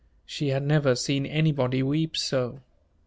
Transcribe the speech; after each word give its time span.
She 0.25 0.47
had 0.47 0.63
never 0.65 0.95
seen 0.95 1.27
anybody 1.27 1.83
weep 1.83 2.17
so. 2.17 2.61